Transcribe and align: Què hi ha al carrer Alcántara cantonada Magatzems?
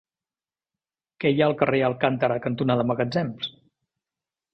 Què 1.23 1.31
hi 1.33 1.43
ha 1.43 1.49
al 1.49 1.53
carrer 1.59 1.81
Alcántara 1.89 2.39
cantonada 2.47 2.87
Magatzems? 2.93 3.51